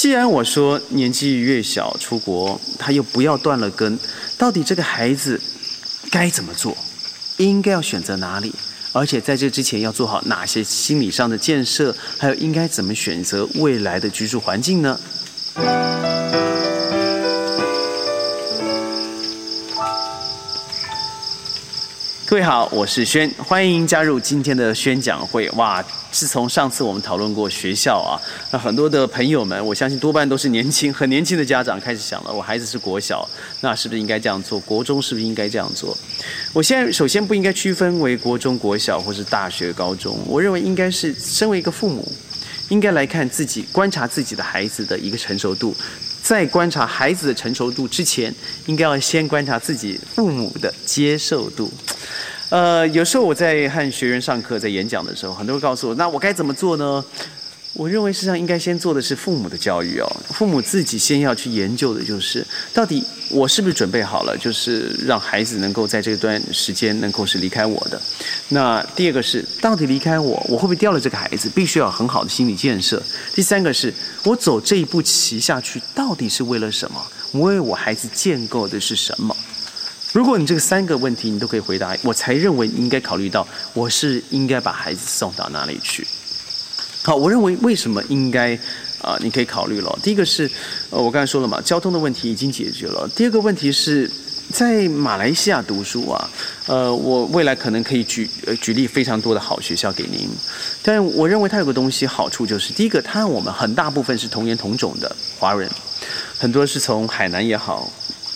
[0.00, 3.98] 既然我说年纪越小出国，他又不要断了根，
[4.38, 5.38] 到底这个孩子
[6.10, 6.74] 该怎么做？
[7.36, 8.50] 应该要选择哪里？
[8.92, 11.94] 而且在这之前要做好哪些心理上的建设？
[12.16, 14.98] 还有应该怎么选择未来的居住环境呢？
[22.30, 25.50] 各位好，我是轩，欢迎加入今天的宣讲会。
[25.56, 28.14] 哇，自从上次我们讨论过学校啊，
[28.52, 33.28] 那很多的朋友们，我相信多半都是年轻、很年轻的家长开始想了，我孩子是国小，
[33.62, 34.60] 那是不是应该这样做？
[34.60, 35.98] 国中是不是应该这样做？
[36.52, 42.06] 我现在首先不应该区分为国中、国小或是大学、高中，我认为应该是身为一个父母，
[42.68, 45.74] 应该来看自己、观察自己的孩子的一个成熟度。
[46.22, 48.32] 在观察孩子的成熟度之前，
[48.66, 51.68] 应该要先观察自己父母的接受度。
[52.50, 57.04] 呃，有时候我在和学员上课、在演讲的时候，很多人告诉我，那我该怎么做呢？
[57.74, 60.16] 我认为，实际上应该先做的是父母的教育哦。
[60.30, 62.44] 父母自己先要去研究的，就是
[62.74, 68.02] 到底我是不是准备好了，就是让孩子能够在这段时间能够是离开我的。
[68.48, 71.48] 那第二个是，到底离开我，我会不会掉了这个孩子？
[71.50, 73.00] 必须要很好的心理建设。
[73.32, 73.94] 第三个是
[74.24, 77.00] 我走这一步棋下去，到底是为了什么？
[77.30, 79.34] 我为我孩子建构的是什么？
[80.12, 86.06] 如果你这个三个问题你都可以回答，我才认为你应该考虑到我是应该把孩子送到哪里去。
[87.02, 88.58] 好，我认为为什么应该
[89.00, 89.16] 啊？
[89.20, 89.98] 你可以考虑了。
[90.02, 90.50] 第一个是，
[90.90, 93.08] 呃，我刚才说了嘛，交通的问题已经解决了。
[93.14, 94.10] 第二个问题是
[94.52, 96.28] 在马来西亚读书啊，
[96.66, 100.28] 呃，我未来可能可以举呃举例非常多的好学校给您。
[100.82, 105.70] 但我认为它有个东西好处就是，第一个，它我们很大部分是同源同种的华人，
[106.36, 107.90] 很多是从海南也好、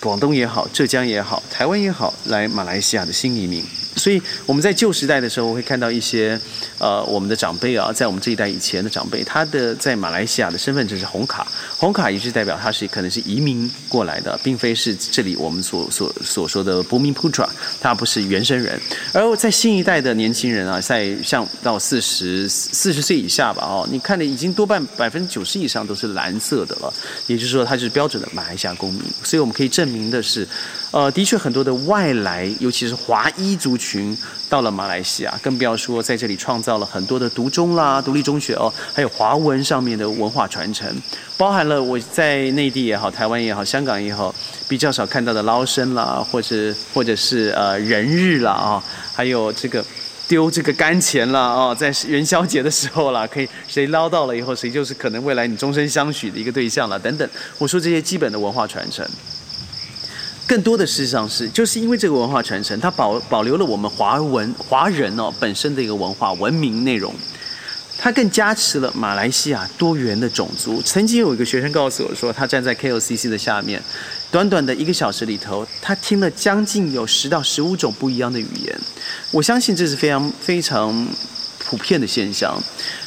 [0.00, 3.64] 广东也好、浙江也好、台湾也好来马来西亚的新移民。
[3.98, 6.40] 所以我们在旧时代的时候，会看到一些，
[6.78, 11.46] 呃，我们的长辈啊，在我们这一代以前的长辈，他的在马来西亚的身份证是红卡，
[11.76, 17.48] 红卡也是代表他是可能是移民过来的，并非是这里我们所所所说的不明 Putra，
[17.80, 18.80] 他不是原生人。
[19.12, 26.92] 而在新一代的年轻人啊，在像到四十四十岁以下吧，哦，你看的已经多半百分之九十以上都是蓝色的了，
[27.26, 29.02] 也就是说他是标准的马来西亚公民。
[29.24, 30.46] 所以我们可以证明的是。
[30.90, 34.16] 呃，的确很多的外来，尤其是华裔族群
[34.48, 40.90] 到了马来西亚，更不要说在这里创造了很多的独中啦、独立中学哦，还有华文上面的文化传承，
[41.36, 44.34] 包含了我在内地也好、台湾也好、香港也好，
[44.66, 48.82] 比较少看到的捞生啦，或者 或者是呃人日啦啊，
[49.14, 49.84] 还有这个
[50.26, 57.28] 丢这个干钱啦啊，在元宵节的时候啦，可以谁捞到了以后，谁就是可能未来你终身相许的一个对象了等等。
[57.58, 59.06] 我说这些基本的文化传承。
[60.48, 67.14] 更多的事实上是，就是因为这个文化传承，它保保留了我们华文华人哦本身的一个文化文明内容，
[67.98, 70.80] 它更加持了马来西亚多元的种族。
[70.80, 73.82] 曾经有一个学生告诉我说，他站在 KOCC 的下面，
[74.30, 78.80] 短短的一个小时里头，他听了将近有十到十五种不一样的语言。
[79.30, 81.06] 我相信这是非常非常
[81.58, 82.58] 普遍的现象。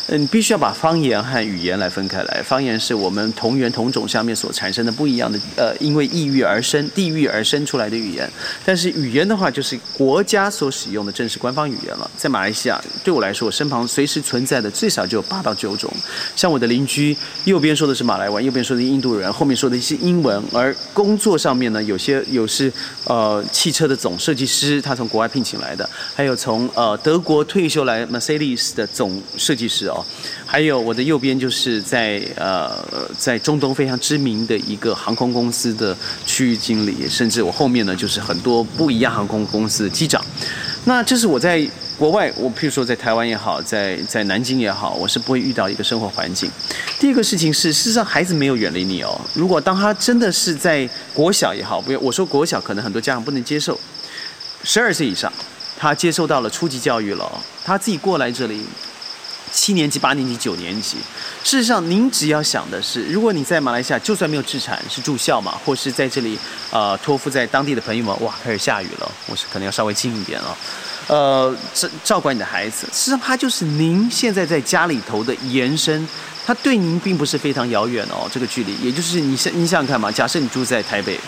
[0.07, 2.41] 嗯，必须要把方言和语言来分开来。
[2.43, 8.29] 方言是我们同源同种下面所产生的不一样的，呃，因为异域而生、地域而生出来的语言。
[8.65, 12.09] 但是语言的话，就是国家所使用的正式官方语言了。
[12.17, 15.91] 在马来西亚，对我来说，我身旁随时存在的最少就有八到九种。
[16.35, 20.41] 像我的邻居，右边说的是马来文，右边说的印度人，后面说的是英文。
[20.51, 22.71] 而工作上面呢，有些有是
[23.05, 30.00] 呃汽车的总设计师，他从国外聘请来的，还有从呃德国退休来 Mercedes 的总设计师哦。
[30.45, 32.83] 还有我的右边就是在呃
[33.17, 35.95] 在中东非常知名的一个航空公司的
[36.25, 40.23] 区域经理，甚至我后面呢就是很多不一样航空公司的机长。
[40.85, 41.65] 那这是我在
[41.97, 46.49] 国外，我譬如说在台湾也好，在在南京也好，我是不会遇到一个生活环境。
[46.99, 49.21] 第一个事情是，事实上孩子没有远离你哦。
[49.35, 53.79] 如果当他真的是在国小也好，不要我说国小，可能很多家长不能接受。
[54.63, 55.31] 十二岁以上，
[55.77, 57.31] 他接受到了初级教育了，
[57.63, 58.61] 他自己过来这里。
[59.51, 60.97] 七年级、八年级、九年级，
[61.43, 66.39] 事实上，您只要想的是，如果你在马来西亚，就算没有自产，是住校嘛，或是在这里，
[66.71, 70.57] 呃，托付在当地的朋友们，哇，开始下雨了，我是可能要稍微近一点了，
[71.07, 76.07] 呃，照照管你的孩子，事实上他就是您现在在家里头的延伸，
[76.45, 81.19] 他对您并不是非常遥远哦，这个距离，也就是你想，你想想看嘛，假设你住在台北，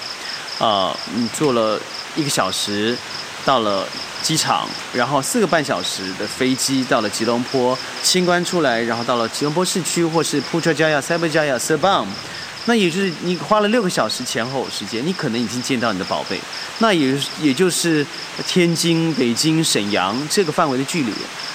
[0.60, 1.78] 啊，你坐了
[2.16, 2.98] 一个小时，
[3.44, 3.86] 到了。
[4.24, 12.08] 机场，然后四个半小时的飞机到了吉隆坡，清关出来，然后到了吉隆坡市区或是 Putrajaya、Cyberjaya、Sebang，
[12.66, 16.40] 那也就是你花了六个小时前后时间，你可能已经见到你的宝贝。
[16.80, 18.06] 那也也就是
[18.48, 21.12] 天津、北京、沈阳这个范围的距离。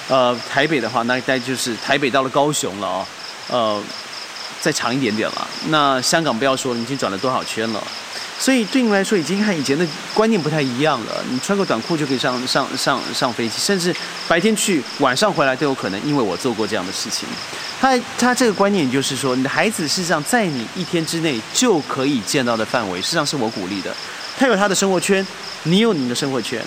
[0.07, 3.05] 呃，台北的话，那大概就是台北到了高雄了哦。
[3.49, 3.83] 呃，
[4.61, 5.47] 再长一点点了。
[5.69, 7.83] 那香港不要说了，已经转了多少圈了。
[8.39, 11.21] 所以对你来说，已经和以前的观念不太一样了。
[11.29, 13.93] 你穿个短裤就可以上上上上飞机，甚至
[14.29, 16.01] 白天去，晚上回来都有可能。
[16.07, 17.27] 因为我做过这样的事情。
[17.81, 23.93] 他他这个观念就是说，你的孩子事实上在你一天之内就可以见到的范围，事实上是我鼓励的。
[24.37, 25.25] 他有他的生活圈，
[25.63, 26.63] 你有你的生活圈，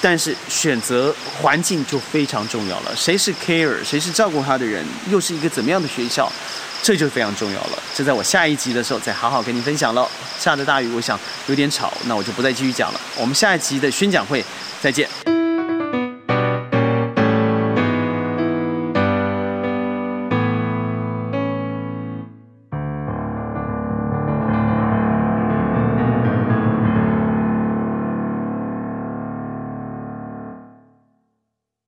[0.00, 2.96] 但是选择环境就非常重要了。
[2.96, 6.32] 谁是 care，谁是照顾他的人，又是一个怎么样的学校？
[6.84, 10.06] 这就非常重要了，这在我下一集的时候再好好跟你分享喽。
[10.38, 13.00] 下着大雨，我想有点吵，那我就不再继续讲了。
[13.16, 14.44] 我们下一集的宣讲会
[14.82, 15.33] 再见。